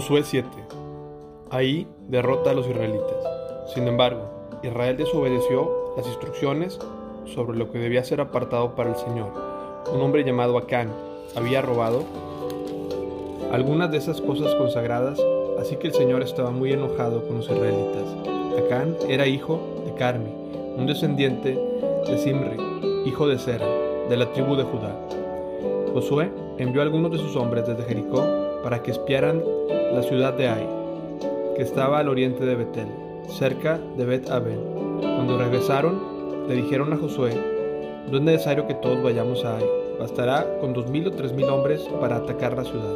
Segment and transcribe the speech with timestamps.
[0.00, 0.48] Josué 7.
[1.50, 3.18] Ahí derrota a los israelitas.
[3.74, 4.22] Sin embargo,
[4.62, 6.78] Israel desobedeció las instrucciones
[7.26, 9.30] sobre lo que debía ser apartado para el Señor.
[9.94, 10.88] Un hombre llamado Acán
[11.36, 12.04] había robado
[13.52, 15.20] algunas de esas cosas consagradas,
[15.60, 18.06] así que el Señor estaba muy enojado con los israelitas.
[18.64, 20.30] Acán era hijo de Carmi,
[20.78, 21.52] un descendiente
[22.06, 22.56] de Simri,
[23.04, 23.68] hijo de Sera,
[24.08, 24.98] de la tribu de Judá.
[25.92, 28.24] Josué envió a algunos de sus hombres desde Jericó
[28.62, 29.42] para que espiaran
[29.92, 30.68] la ciudad de Ai,
[31.56, 32.86] que estaba al oriente de Betel,
[33.28, 34.60] cerca de Bet Abel.
[35.00, 37.32] Cuando regresaron, le dijeron a Josué,
[38.08, 39.64] no es necesario que todos vayamos a Ai,
[39.98, 42.94] bastará con dos mil o tres mil hombres para atacar la ciudad.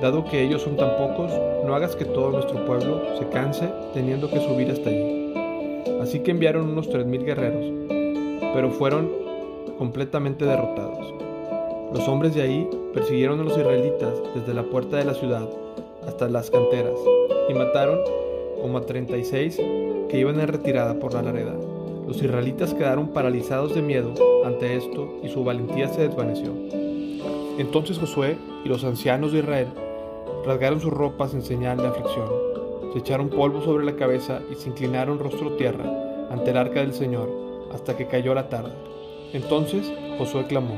[0.00, 1.30] Dado que ellos son tan pocos,
[1.66, 5.34] no hagas que todo nuestro pueblo se canse teniendo que subir hasta allí.
[6.00, 7.66] Así que enviaron unos tres mil guerreros,
[8.54, 9.10] pero fueron
[9.76, 11.12] completamente derrotados.
[11.92, 15.48] Los hombres de ahí persiguieron a los israelitas desde la puerta de la ciudad
[16.06, 16.98] hasta las canteras
[17.48, 18.00] y mataron
[18.60, 19.56] como a 36
[20.08, 21.54] que iban en retirada por la lareda.
[22.06, 24.12] Los israelitas quedaron paralizados de miedo
[24.44, 26.52] ante esto y su valentía se desvaneció.
[27.58, 29.68] Entonces Josué y los ancianos de Israel
[30.46, 32.28] rasgaron sus ropas en señal de aflicción,
[32.92, 35.84] se echaron polvo sobre la cabeza y se inclinaron rostro tierra
[36.30, 37.30] ante el arca del Señor
[37.72, 38.72] hasta que cayó la tarde.
[39.32, 40.74] Entonces Josué clamó,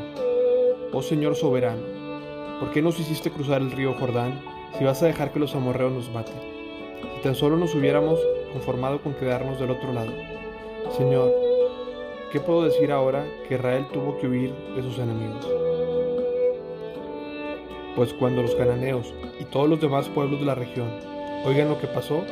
[0.92, 1.82] Oh Señor soberano,
[2.60, 5.92] ¿por qué nos hiciste cruzar el río Jordán si vas a dejar que los amorreos
[5.92, 6.34] nos maten?
[7.16, 8.20] Si tan solo nos hubiéramos
[8.52, 10.12] conformado con quedarnos del otro lado.
[10.96, 11.32] Señor,
[12.32, 15.46] ¿qué puedo decir ahora que Israel tuvo que huir de sus enemigos?
[17.96, 20.88] Pues cuando los cananeos y todos los demás pueblos de la región
[21.44, 22.24] oigan lo que pasó,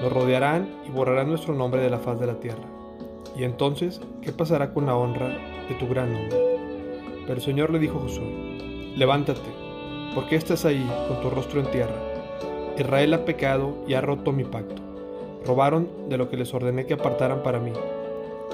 [0.00, 2.64] nos rodearán y borrarán nuestro nombre de la faz de la tierra.
[3.36, 5.28] Y entonces, ¿qué pasará con la honra
[5.68, 6.38] de tu gran nombre?
[7.22, 8.24] Pero el Señor le dijo a Josué,
[8.96, 9.40] levántate,
[10.14, 11.94] porque estás ahí con tu rostro en tierra.
[12.78, 14.80] Israel ha pecado y ha roto mi pacto.
[15.44, 17.72] Robaron de lo que les ordené que apartaran para mí.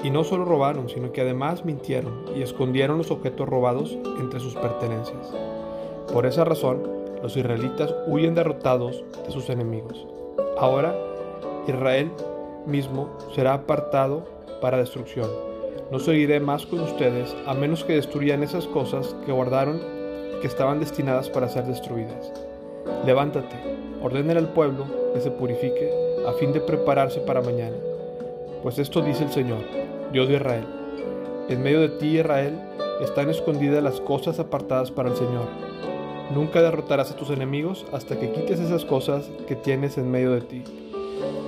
[0.03, 4.55] Y no solo robaron, sino que además mintieron y escondieron los objetos robados entre sus
[4.55, 5.33] pertenencias.
[6.13, 6.83] Por esa razón,
[7.21, 10.07] los israelitas huyen derrotados de sus enemigos.
[10.57, 10.95] Ahora,
[11.67, 12.11] Israel
[12.65, 14.25] mismo será apartado
[14.61, 15.29] para destrucción.
[15.91, 19.98] No seguiré más con ustedes a menos que destruyan esas cosas que guardaron
[20.41, 22.31] que estaban destinadas para ser destruidas.
[23.05, 23.55] Levántate,
[24.01, 25.91] ordenen al pueblo que se purifique
[26.27, 27.75] a fin de prepararse para mañana.
[28.63, 29.59] Pues esto dice el Señor,
[30.11, 30.65] Dios de Israel.
[31.49, 32.59] En medio de ti, Israel,
[33.01, 35.47] están escondidas las cosas apartadas para el Señor.
[36.33, 40.41] Nunca derrotarás a tus enemigos hasta que quites esas cosas que tienes en medio de
[40.41, 40.63] ti.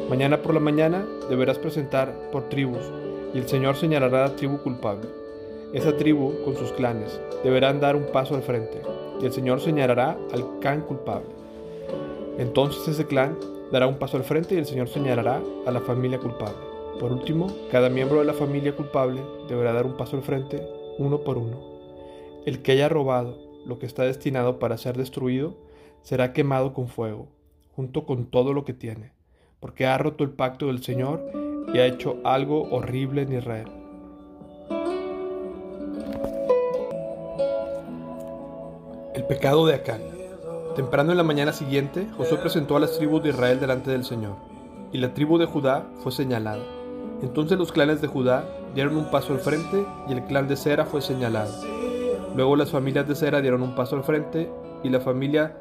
[0.09, 2.91] Mañana por la mañana deberás presentar por tribus,
[3.33, 5.20] y el Señor señalará la tribu culpable.
[5.73, 8.81] Esa tribu, con sus clanes, deberán dar un paso al frente,
[9.21, 11.29] y el Señor señalará al clan culpable.
[12.37, 13.37] Entonces ese clan
[13.71, 16.57] dará un paso al frente y el Señor señalará a la familia culpable.
[16.99, 20.61] Por último, cada miembro de la familia culpable deberá dar un paso al frente,
[20.97, 21.59] uno por uno.
[22.45, 25.55] El que haya robado lo que está destinado para ser destruido
[26.01, 27.27] será quemado con fuego,
[27.75, 29.13] junto con todo lo que tiene,
[29.59, 31.23] porque ha roto el pacto del Señor
[31.73, 33.80] y ha hecho algo horrible en Israel.
[39.31, 40.01] Pecado de Acán.
[40.75, 44.35] Temprano en la mañana siguiente, Josué presentó a las tribus de Israel delante del Señor,
[44.91, 46.61] y la tribu de Judá fue señalada.
[47.21, 48.43] Entonces los clanes de Judá
[48.75, 51.49] dieron un paso al frente y el clan de Sera fue señalado.
[52.35, 54.51] Luego las familias de Sera dieron un paso al frente
[54.83, 55.55] y la familia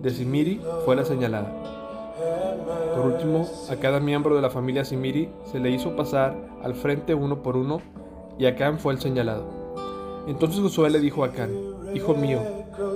[0.00, 1.46] de Simiri fue la señalada.
[2.96, 6.34] Por último, a cada miembro de la familia Simiri se le hizo pasar
[6.64, 7.80] al frente uno por uno
[8.36, 9.44] y Acán fue el señalado.
[10.26, 11.50] Entonces Josué le dijo a Acán,
[11.94, 12.40] Hijo mío,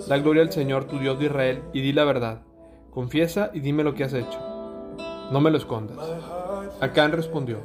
[0.08, 2.42] da gloria al Señor tu Dios de Israel y di la verdad.
[2.90, 4.38] Confiesa y dime lo que has hecho.
[5.30, 5.98] No me lo escondas.
[6.80, 7.58] Acán respondió,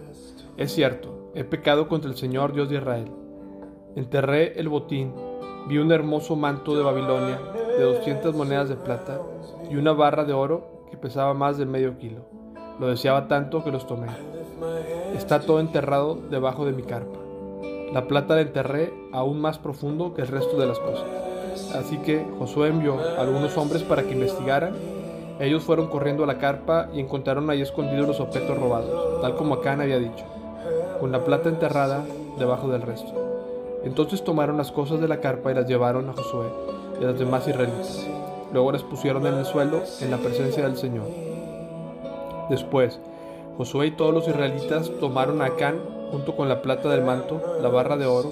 [0.58, 3.12] Es cierto, he pecado contra el Señor Dios de Israel.
[3.96, 5.14] Enterré el botín,
[5.68, 7.40] vi un hermoso manto de Babilonia
[7.78, 9.22] de 200 monedas de plata
[9.70, 12.26] y una barra de oro que pesaba más de medio kilo.
[12.80, 14.08] Lo deseaba tanto que los tomé.
[15.16, 17.20] Está todo enterrado debajo de mi carpa.
[17.94, 21.31] La plata la enterré aún más profundo que el resto de las cosas.
[21.76, 24.74] Así que Josué envió a algunos hombres para que investigaran.
[25.40, 29.56] Ellos fueron corriendo a la carpa y encontraron ahí escondidos los objetos robados, tal como
[29.56, 30.24] Acán había dicho,
[31.00, 32.06] con la plata enterrada
[32.38, 33.12] debajo del resto.
[33.84, 36.48] Entonces tomaron las cosas de la carpa y las llevaron a Josué
[37.00, 38.06] y a los demás israelitas.
[38.54, 41.08] Luego las pusieron en el suelo en la presencia del Señor.
[42.50, 43.00] Después,
[43.58, 45.80] Josué y todos los israelitas tomaron a Acán
[46.12, 48.32] junto con la plata del manto, la barra de oro.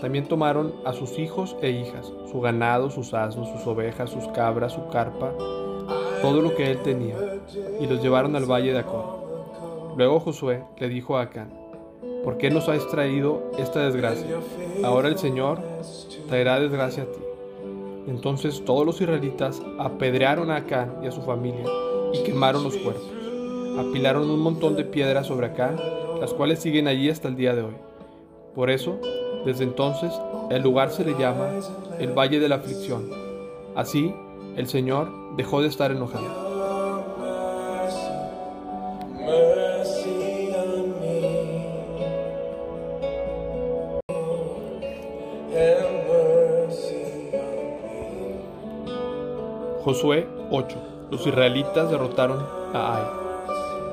[0.00, 4.72] También tomaron a sus hijos e hijas, su ganado, sus asnos, sus ovejas, sus cabras,
[4.72, 5.32] su carpa
[6.22, 7.16] todo lo que él tenía,
[7.80, 9.94] y los llevaron al valle de Acor.
[9.96, 11.52] Luego Josué le dijo a Acán,
[12.24, 14.40] ¿por qué nos has traído esta desgracia?
[14.84, 15.60] Ahora el Señor
[16.28, 17.20] traerá desgracia a ti.
[18.08, 21.64] Entonces todos los israelitas apedrearon a Acán y a su familia
[22.12, 23.10] y quemaron los cuerpos.
[23.78, 25.76] Apilaron un montón de piedras sobre Acán,
[26.20, 27.74] las cuales siguen allí hasta el día de hoy.
[28.54, 28.98] Por eso,
[29.46, 30.12] desde entonces,
[30.50, 31.50] el lugar se le llama
[32.00, 33.08] el Valle de la Aflicción.
[33.76, 34.12] Así,
[34.56, 36.26] el Señor dejó de estar enojado.
[49.84, 50.76] Josué 8.
[51.12, 52.44] Los israelitas derrotaron
[52.74, 53.04] a Ai.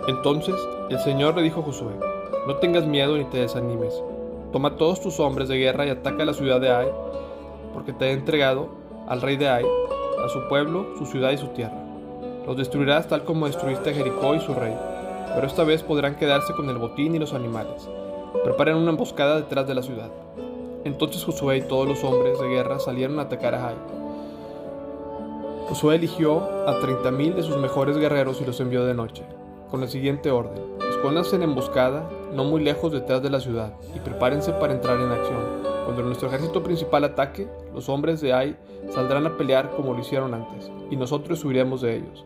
[0.08, 0.56] Entonces
[0.90, 1.94] el Señor le dijo a Josué,
[2.48, 3.94] no tengas miedo ni te desanimes.
[4.54, 6.88] Toma todos tus hombres de guerra y ataca la ciudad de Ai,
[7.74, 8.70] porque te he entregado
[9.08, 9.66] al rey de Ai,
[10.24, 11.84] a su pueblo, su ciudad y su tierra.
[12.46, 14.76] Los destruirás tal como destruiste a Jericó y su rey,
[15.34, 17.90] pero esta vez podrán quedarse con el botín y los animales.
[18.44, 20.12] Preparen una emboscada detrás de la ciudad.
[20.84, 23.76] Entonces Josué y todos los hombres de guerra salieron a atacar a Ai.
[25.68, 29.24] Josué eligió a 30.000 de sus mejores guerreros y los envió de noche,
[29.72, 30.62] con el siguiente orden.
[31.04, 35.12] Escóndanse en emboscada, no muy lejos detrás de la ciudad, y prepárense para entrar en
[35.12, 35.44] acción.
[35.84, 38.58] Cuando nuestro ejército principal ataque, los hombres de Ai
[38.90, 42.26] saldrán a pelear como lo hicieron antes, y nosotros huiremos de ellos.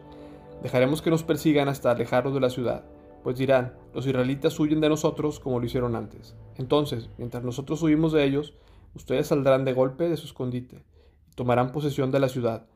[0.62, 2.84] Dejaremos que nos persigan hasta alejarnos de la ciudad,
[3.24, 6.36] pues dirán, los israelitas huyen de nosotros como lo hicieron antes.
[6.56, 8.54] Entonces, mientras nosotros huimos de ellos,
[8.94, 10.86] ustedes saldrán de golpe de su escondite,
[11.32, 12.68] y tomarán posesión de la ciudad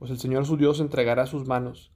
[0.00, 1.92] pues el Señor su Dios entregará sus manos.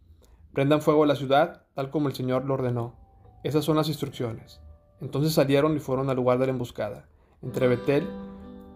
[0.52, 3.07] Prendan fuego a la ciudad, tal como el Señor lo ordenó.
[3.42, 4.60] Esas son las instrucciones.
[5.00, 7.06] Entonces salieron y fueron al lugar de la emboscada,
[7.42, 8.08] entre Betel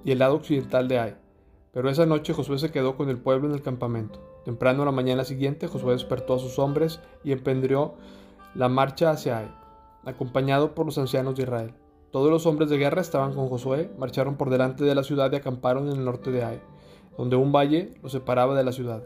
[0.04, 1.16] y el lado occidental de Ai.
[1.72, 4.20] Pero esa noche Josué se quedó con el pueblo en el campamento.
[4.44, 7.94] Temprano la mañana siguiente Josué despertó a sus hombres y emprendió
[8.54, 9.54] la marcha hacia Ai,
[10.04, 11.74] acompañado por los ancianos de Israel.
[12.10, 15.36] Todos los hombres de guerra estaban con Josué, marcharon por delante de la ciudad y
[15.36, 16.60] acamparon en el norte de Ai
[17.16, 19.04] donde un valle lo separaba de la ciudad.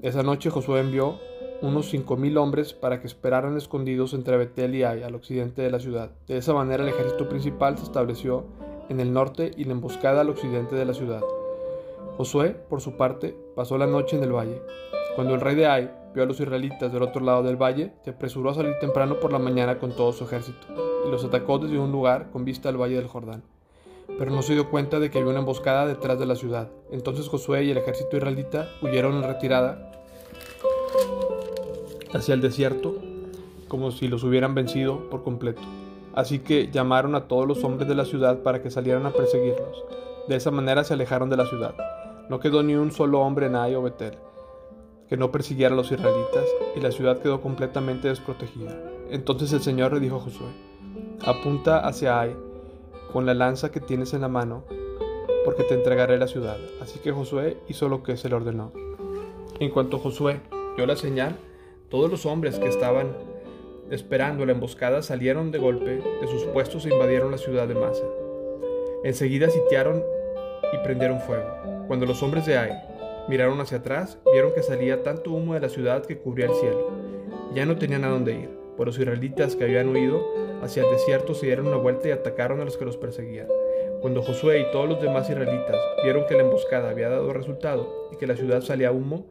[0.00, 1.18] Esa noche Josué envió
[1.62, 5.70] unos cinco mil hombres para que esperaran escondidos entre Betel y Ai, al occidente de
[5.70, 6.10] la ciudad.
[6.26, 8.44] De esa manera el ejército principal se estableció
[8.88, 11.22] en el norte y la emboscada al occidente de la ciudad.
[12.16, 14.60] Josué, por su parte, pasó la noche en el valle.
[15.14, 18.10] Cuando el rey de Ai vio a los israelitas del otro lado del valle, se
[18.10, 20.66] apresuró a salir temprano por la mañana con todo su ejército,
[21.06, 23.42] y los atacó desde un lugar con vista al valle del Jordán
[24.18, 26.70] pero no se dio cuenta de que había una emboscada detrás de la ciudad.
[26.90, 29.91] Entonces Josué y el ejército israelita huyeron en retirada
[32.12, 32.96] hacia el desierto,
[33.68, 35.62] como si los hubieran vencido por completo.
[36.14, 39.84] Así que llamaron a todos los hombres de la ciudad para que salieran a perseguirlos.
[40.28, 41.74] De esa manera se alejaron de la ciudad.
[42.28, 44.16] No quedó ni un solo hombre en Ai o Betel
[45.12, 48.80] que no persiguiera a los israelitas, y la ciudad quedó completamente desprotegida.
[49.10, 50.46] Entonces el Señor le dijo a Josué,
[51.26, 52.34] apunta hacia Ai
[53.12, 54.64] con la lanza que tienes en la mano,
[55.44, 56.56] porque te entregaré la ciudad.
[56.80, 58.72] Así que Josué hizo lo que se le ordenó.
[59.60, 60.40] En cuanto Josué
[60.78, 61.36] dio la señal,
[61.92, 63.14] todos los hombres que estaban
[63.90, 68.06] esperando la emboscada salieron de golpe de sus puestos e invadieron la ciudad de Masa.
[69.04, 70.02] Enseguida sitiaron
[70.72, 71.44] y prendieron fuego.
[71.88, 72.72] Cuando los hombres de Ai
[73.28, 76.88] miraron hacia atrás, vieron que salía tanto humo de la ciudad que cubría el cielo.
[77.54, 80.26] Ya no tenían a dónde ir, pues los israelitas que habían huido
[80.62, 83.48] hacia el desierto se dieron una vuelta y atacaron a los que los perseguían.
[84.00, 88.16] Cuando Josué y todos los demás israelitas vieron que la emboscada había dado resultado y
[88.16, 89.26] que la ciudad salía humo,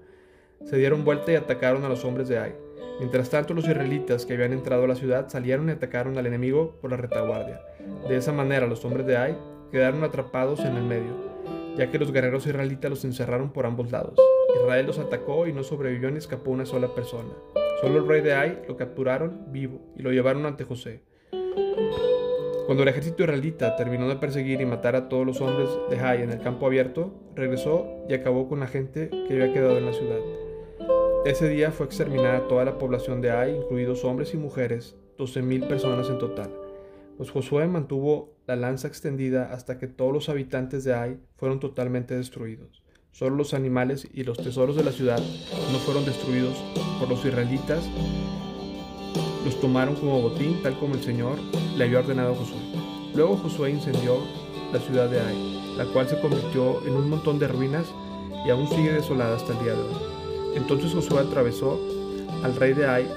[0.66, 2.56] se dieron vuelta y atacaron a los hombres de Ai.
[3.00, 6.78] Mientras tanto, los israelitas que habían entrado a la ciudad salieron y atacaron al enemigo
[6.82, 7.62] por la retaguardia.
[8.08, 9.38] De esa manera, los hombres de Ai
[9.72, 11.16] quedaron atrapados en el medio,
[11.78, 14.20] ya que los guerreros israelitas los encerraron por ambos lados.
[14.56, 17.34] Israel los atacó y no sobrevivió ni escapó una sola persona.
[17.82, 21.02] Solo el rey de Ai lo capturaron vivo y lo llevaron ante José.
[22.68, 26.22] Cuando el ejército israelita terminó de perseguir y matar a todos los hombres de Hai
[26.22, 29.94] en el campo abierto, regresó y acabó con la gente que había quedado en la
[29.94, 30.20] ciudad.
[31.26, 36.10] Ese día fue exterminada toda la población de Ai, incluidos hombres y mujeres, 12.000 personas
[36.10, 36.52] en total.
[37.18, 42.16] Pues Josué mantuvo la lanza extendida hasta que todos los habitantes de Ai fueron totalmente
[42.16, 42.82] destruidos.
[43.12, 45.20] Solo los animales y los tesoros de la ciudad
[45.72, 46.58] no fueron destruidos
[47.00, 47.88] por los israelitas
[49.44, 51.38] los tomaron como botín, tal como el Señor
[51.76, 52.60] le había ordenado a Josué.
[53.16, 54.18] Luego Josué incendió
[54.72, 57.88] la ciudad de Ai, la cual se convirtió en un montón de ruinas
[58.46, 60.11] y aún sigue desolada hasta el día de hoy.
[60.56, 61.80] Entonces Josué atravesó
[62.44, 63.08] al rey de Ai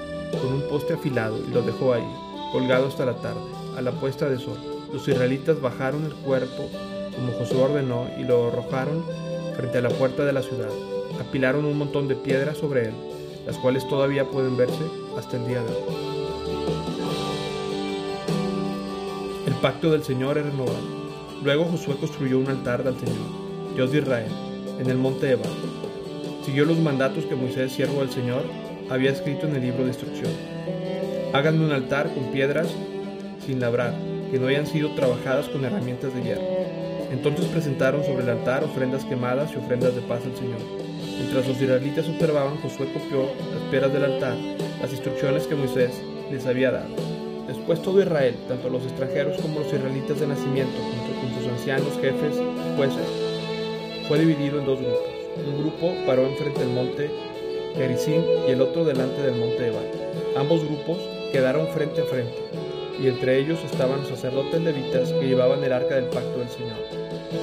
[0.41, 2.07] con un poste afilado y lo dejó ahí,
[2.51, 3.41] colgado hasta la tarde,
[3.77, 4.57] a la puesta de sol.
[4.91, 6.69] Los israelitas bajaron el cuerpo
[7.15, 9.03] como Josué ordenó y lo arrojaron
[9.55, 10.69] frente a la puerta de la ciudad.
[11.19, 12.93] Apilaron un montón de piedras sobre él
[13.45, 14.83] las cuales todavía pueden verse
[15.17, 15.83] hasta el día de hoy.
[19.45, 21.05] El pacto del Señor es renovado.
[21.43, 24.31] Luego Josué construyó un altar al Señor, Dios de Israel,
[24.79, 25.49] en el monte Ebal.
[26.45, 28.43] Siguió los mandatos que Moisés, siervo del Señor,
[28.91, 30.31] había escrito en el libro de instrucción.
[31.33, 32.67] Hagan un altar con piedras
[33.43, 33.95] sin labrar,
[34.29, 36.43] que no hayan sido trabajadas con herramientas de hierro.
[37.11, 40.59] Entonces presentaron sobre el altar ofrendas quemadas y ofrendas de paz al Señor.
[41.17, 44.37] Mientras los israelitas observaban, Josué copió las piedras del altar,
[44.79, 45.99] las instrucciones que Moisés
[46.31, 46.93] les había dado.
[47.47, 51.99] Después todo Israel, tanto los extranjeros como los israelitas de nacimiento, junto con sus ancianos,
[51.99, 52.39] jefes
[52.77, 55.14] jueces, fue dividido en dos grupos.
[55.35, 57.09] Un grupo paró enfrente del monte
[57.75, 59.91] Gerizim y el otro delante del monte Ebal.
[60.37, 60.97] Ambos grupos
[61.31, 62.37] quedaron frente a frente,
[63.01, 66.77] y entre ellos estaban los sacerdotes levitas que llevaban el arca del pacto del Señor.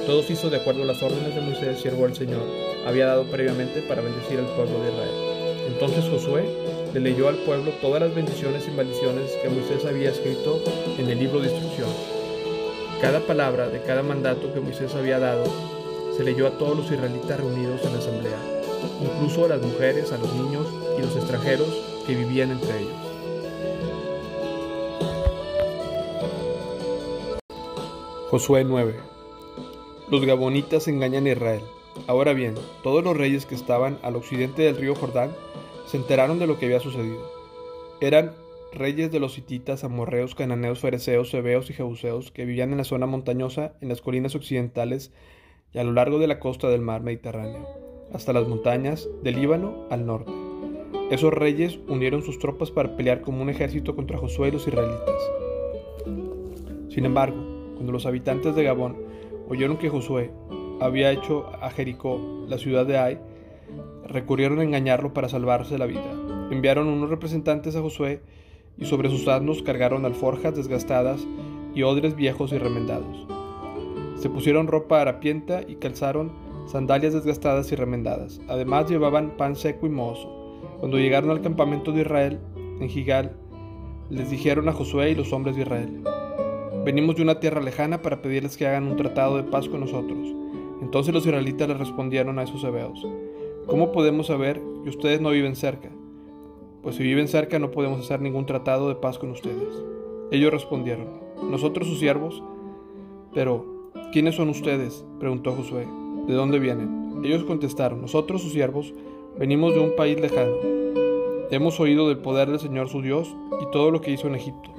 [0.07, 2.41] Todos hizo de acuerdo a las órdenes de Moisés, siervo del Señor,
[2.87, 5.33] había dado previamente para bendecir al pueblo de Israel.
[5.67, 6.45] Entonces Josué
[6.93, 10.61] le leyó al pueblo todas las bendiciones y maldiciones que Moisés había escrito
[10.97, 11.89] en el libro de instrucción.
[13.01, 15.43] Cada palabra de cada mandato que Moisés había dado
[16.15, 18.39] se leyó a todos los israelitas reunidos en la asamblea,
[19.01, 20.67] incluso a las mujeres, a los niños
[20.97, 21.67] y los extranjeros
[22.05, 22.93] que vivían entre ellos.
[28.29, 28.95] Josué 9
[30.09, 31.61] Los gabonitas engañan a Israel.
[32.07, 35.31] Ahora bien, todos los reyes que estaban al occidente del río Jordán
[35.87, 37.27] se enteraron de lo que había sucedido.
[38.01, 38.33] Eran
[38.71, 43.05] reyes de los hititas, amorreos, cananeos, fereceos, hebeos y jebuseos que vivían en la zona
[43.05, 45.11] montañosa, en las colinas occidentales
[45.73, 47.67] y a lo largo de la costa del mar Mediterráneo,
[48.13, 50.31] hasta las montañas del Líbano al norte.
[51.09, 55.31] Esos reyes unieron sus tropas para pelear como un ejército contra Josué y los israelitas.
[56.89, 57.37] Sin embargo,
[57.75, 58.97] cuando los habitantes de Gabón
[59.49, 60.31] oyeron que Josué
[60.79, 63.19] había hecho a Jericó, la ciudad de Ai,
[64.07, 66.11] recurrieron a engañarlo para salvarse la vida.
[66.51, 68.21] Enviaron unos representantes a Josué
[68.77, 71.25] y sobre sus asnos cargaron alforjas desgastadas
[71.73, 73.27] y odres viejos y remendados.
[74.23, 76.31] Se pusieron ropa harapienta y calzaron
[76.65, 78.39] sandalias desgastadas y remendadas.
[78.47, 80.29] Además llevaban pan seco y mozo.
[80.79, 82.39] Cuando llegaron al campamento de Israel,
[82.79, 83.35] en Gigal,
[84.09, 86.01] les dijeron a Josué y los hombres de Israel,
[86.85, 90.33] venimos de una tierra lejana para pedirles que hagan un tratado de paz con nosotros.
[90.81, 93.05] Entonces los israelitas les respondieron a esos hebeos,
[93.67, 95.89] ¿cómo podemos saber que ustedes no viven cerca?
[96.81, 99.83] Pues si viven cerca no podemos hacer ningún tratado de paz con ustedes.
[100.31, 101.09] Ellos respondieron,
[101.51, 102.41] nosotros sus siervos,
[103.33, 103.72] pero
[104.11, 105.05] ¿quiénes son ustedes?
[105.19, 105.87] preguntó Josué,
[106.27, 107.21] ¿de dónde vienen?
[107.23, 108.93] Ellos contestaron, nosotros sus siervos
[109.37, 110.55] venimos de un país lejano.
[111.51, 114.71] Hemos oído del poder del Señor su Dios y todo lo que hizo en Egipto.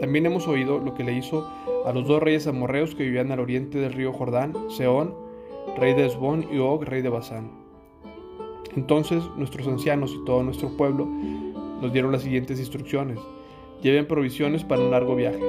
[0.00, 1.46] También hemos oído lo que le hizo
[1.84, 5.14] a los dos reyes amorreos que vivían al oriente del río Jordán, Seón,
[5.78, 7.50] rey de Esbón, y Og, rey de Basán.
[8.76, 13.18] Entonces nuestros ancianos y todo nuestro pueblo nos dieron las siguientes instrucciones.
[13.82, 15.42] Lleven provisiones para un largo viaje.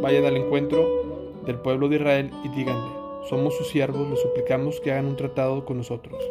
[0.00, 1.03] Vayan al encuentro
[1.44, 2.90] del pueblo de Israel y díganle,
[3.28, 6.22] somos sus siervos, les suplicamos que hagan un tratado con nosotros.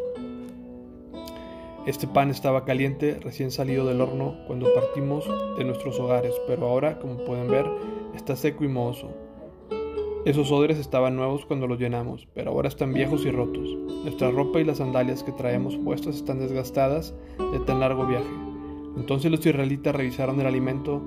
[1.86, 5.28] Este pan estaba caliente, recién salido del horno cuando partimos
[5.58, 7.66] de nuestros hogares, pero ahora, como pueden ver,
[8.14, 9.10] está seco y mohoso.
[10.24, 13.68] Esos odres estaban nuevos cuando los llenamos, pero ahora están viejos y rotos.
[14.02, 17.14] Nuestra ropa y las sandalias que traemos puestas están desgastadas
[17.52, 18.32] de tan largo viaje.
[18.96, 21.02] Entonces los israelitas revisaron el alimento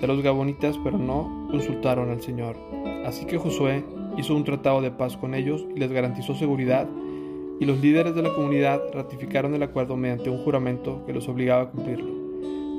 [0.00, 2.56] de los gabonitas, pero no consultaron al Señor.
[3.04, 3.84] Así que Josué
[4.16, 6.88] hizo un tratado de paz con ellos y les garantizó seguridad
[7.58, 11.62] y los líderes de la comunidad ratificaron el acuerdo mediante un juramento que los obligaba
[11.62, 12.12] a cumplirlo.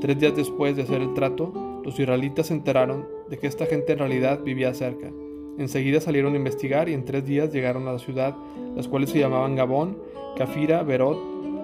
[0.01, 3.93] Tres días después de hacer el trato, los israelitas se enteraron de que esta gente
[3.93, 5.11] en realidad vivía cerca.
[5.57, 8.35] Enseguida salieron a investigar y en tres días llegaron a la ciudad,
[8.75, 9.97] las cuales se llamaban Gabón,
[10.37, 11.17] Cafira, Berot,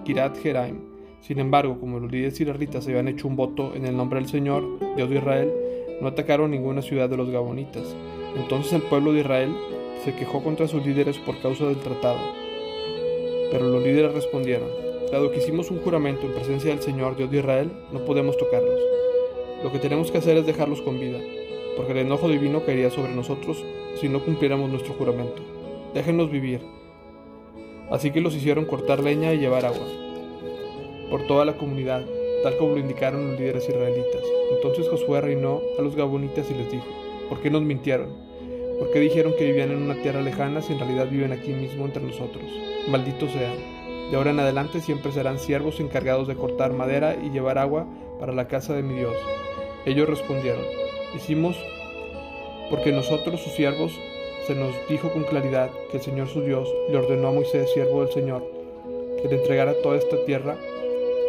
[0.03, 0.92] Kirat Jeraim.
[1.23, 4.65] Sin embargo, como los líderes israelitas habían hecho un voto en el nombre del Señor,
[4.97, 5.53] Dios de Israel,
[6.01, 7.95] no atacaron ninguna ciudad de los Gabonitas.
[8.35, 9.55] Entonces el pueblo de Israel
[10.03, 12.19] se quejó contra sus líderes por causa del tratado.
[13.51, 14.67] Pero los líderes respondieron,
[15.13, 18.81] dado que hicimos un juramento en presencia del Señor Dios de Israel, no podemos tocarlos.
[19.63, 21.19] Lo que tenemos que hacer es dejarlos con vida,
[21.77, 23.63] porque el enojo divino caería sobre nosotros
[23.95, 25.41] si no cumpliéramos nuestro juramento.
[25.93, 26.59] Déjenlos vivir.
[27.89, 30.02] Así que los hicieron cortar leña y llevar agua
[31.13, 32.03] por toda la comunidad,
[32.41, 34.23] tal como lo indicaron los líderes israelitas.
[34.51, 36.87] Entonces Josué reinó a los gabonitas y les dijo,
[37.29, 38.09] ¿por qué nos mintieron?
[38.79, 41.85] ¿Por qué dijeron que vivían en una tierra lejana si en realidad viven aquí mismo
[41.85, 42.43] entre nosotros?
[42.87, 43.53] Malditos sean.
[44.09, 47.85] De ahora en adelante siempre serán siervos encargados de cortar madera y llevar agua
[48.19, 49.13] para la casa de mi Dios.
[49.85, 50.63] Ellos respondieron,
[51.15, 51.55] hicimos
[52.71, 53.93] porque nosotros sus siervos
[54.47, 58.03] se nos dijo con claridad que el Señor su Dios le ordenó a Moisés, siervo
[58.03, 58.43] del Señor,
[59.21, 60.57] que le entregara toda esta tierra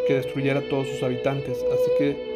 [0.07, 2.35] que destruyera a todos sus habitantes, así que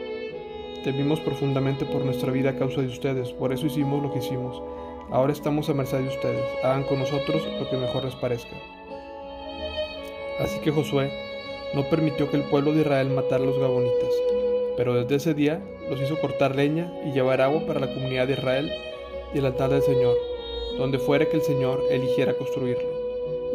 [0.84, 4.62] temimos profundamente por nuestra vida a causa de ustedes, por eso hicimos lo que hicimos.
[5.10, 8.56] Ahora estamos a merced de ustedes, hagan con nosotros lo que mejor les parezca.
[10.40, 11.10] Así que Josué
[11.74, 14.10] no permitió que el pueblo de Israel matara a los gabonitas,
[14.76, 15.60] pero desde ese día
[15.90, 18.70] los hizo cortar leña y llevar agua para la comunidad de Israel
[19.34, 20.16] y el altar del Señor,
[20.76, 22.88] donde fuera que el Señor eligiera construirlo,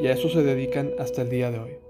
[0.02, 1.83] y a eso se dedican hasta el día de hoy.